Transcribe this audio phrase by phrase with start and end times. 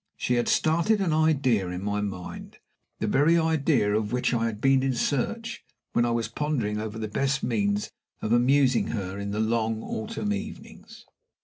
[0.17, 2.57] She had started an idea in my mind
[2.97, 6.97] the very idea of which I had been in search when I was pondering over
[6.97, 11.05] the best means of amusing her in the long autumn evenings.